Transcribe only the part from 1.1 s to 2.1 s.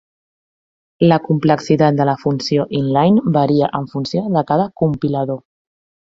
complexitat de